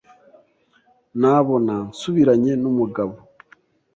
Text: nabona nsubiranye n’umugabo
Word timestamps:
nabona 1.19 1.75
nsubiranye 1.91 2.53
n’umugabo 2.61 3.15